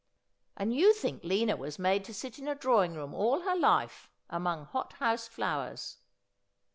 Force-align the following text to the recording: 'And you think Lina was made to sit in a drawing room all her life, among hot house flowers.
'And 0.57 0.73
you 0.73 0.93
think 0.95 1.23
Lina 1.23 1.55
was 1.55 1.77
made 1.77 2.03
to 2.05 2.13
sit 2.15 2.39
in 2.39 2.47
a 2.47 2.55
drawing 2.55 2.95
room 2.95 3.13
all 3.13 3.41
her 3.41 3.55
life, 3.55 4.09
among 4.31 4.65
hot 4.65 4.93
house 4.93 5.27
flowers. 5.27 5.97